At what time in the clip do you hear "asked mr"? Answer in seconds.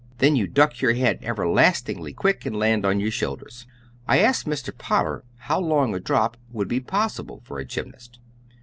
4.17-4.75